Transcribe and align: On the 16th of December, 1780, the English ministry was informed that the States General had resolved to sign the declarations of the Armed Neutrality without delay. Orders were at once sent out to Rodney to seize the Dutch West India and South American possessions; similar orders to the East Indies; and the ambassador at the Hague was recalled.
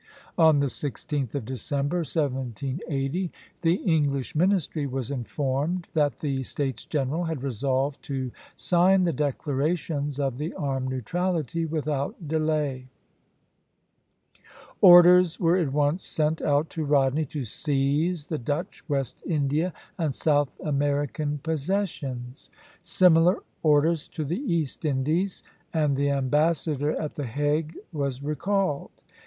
On 0.35 0.61
the 0.61 0.65
16th 0.65 1.35
of 1.35 1.45
December, 1.45 1.97
1780, 1.97 3.31
the 3.61 3.75
English 3.75 4.33
ministry 4.33 4.87
was 4.87 5.11
informed 5.11 5.85
that 5.93 6.17
the 6.21 6.41
States 6.41 6.85
General 6.85 7.25
had 7.25 7.43
resolved 7.43 8.01
to 8.05 8.31
sign 8.55 9.03
the 9.03 9.13
declarations 9.13 10.19
of 10.19 10.39
the 10.39 10.55
Armed 10.55 10.89
Neutrality 10.89 11.67
without 11.67 12.27
delay. 12.27 12.87
Orders 14.81 15.39
were 15.39 15.55
at 15.57 15.71
once 15.71 16.01
sent 16.01 16.41
out 16.41 16.71
to 16.71 16.83
Rodney 16.83 17.25
to 17.25 17.43
seize 17.45 18.25
the 18.25 18.39
Dutch 18.39 18.83
West 18.89 19.21
India 19.27 19.71
and 19.99 20.15
South 20.15 20.59
American 20.65 21.37
possessions; 21.43 22.49
similar 22.81 23.37
orders 23.61 24.07
to 24.07 24.25
the 24.25 24.39
East 24.51 24.83
Indies; 24.83 25.43
and 25.71 25.95
the 25.95 26.09
ambassador 26.09 26.99
at 26.99 27.13
the 27.13 27.27
Hague 27.27 27.77
was 27.93 28.23
recalled. 28.23 28.89